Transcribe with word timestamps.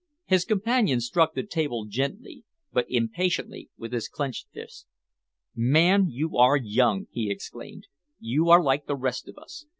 His 0.25 0.45
companion 0.45 0.99
struck 0.99 1.35
the 1.35 1.43
table 1.43 1.85
gently 1.87 2.43
but 2.73 2.87
impatiently 2.89 3.69
with 3.77 3.93
his 3.93 4.07
clenched 4.07 4.47
fist. 4.51 4.87
"Man, 5.55 6.07
you 6.09 6.37
are 6.37 6.57
young!" 6.57 7.05
he 7.11 7.29
exclaimed. 7.29 7.85
"You 8.19 8.49
are 8.49 8.63
like 8.63 8.87
the 8.87 8.95
rest 8.95 9.27
of 9.27 9.37
us. 9.37 9.67